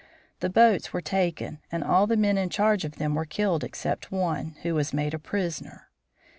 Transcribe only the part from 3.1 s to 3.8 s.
were killed